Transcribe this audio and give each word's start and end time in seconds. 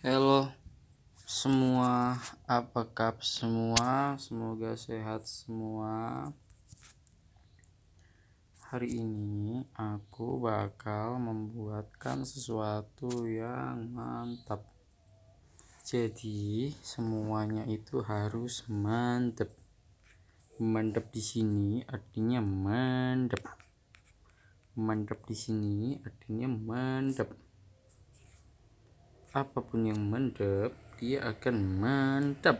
Halo 0.00 0.48
semua, 1.28 2.16
apa 2.48 2.88
kabar 2.88 3.20
semua? 3.20 4.16
Semoga 4.16 4.72
sehat 4.72 5.28
semua. 5.28 6.24
Hari 8.64 8.96
ini 8.96 9.60
aku 9.76 10.40
bakal 10.40 11.20
membuatkan 11.20 12.24
sesuatu 12.24 13.28
yang 13.28 13.92
mantap. 13.92 14.64
Jadi, 15.84 16.72
semuanya 16.80 17.68
itu 17.68 18.00
harus 18.00 18.64
mantap. 18.72 19.52
Mantap 20.56 21.12
di 21.12 21.20
sini 21.20 21.84
artinya 21.84 22.40
mantap. 22.40 23.52
Mantap 24.80 25.28
di 25.28 25.36
sini 25.36 26.00
artinya 26.00 26.48
mantap 26.48 27.49
apa 29.30 29.62
pun 29.62 29.86
yang 29.86 30.02
mantap 30.10 30.74
dia 30.98 31.22
akan 31.22 31.56
mantap 31.78 32.58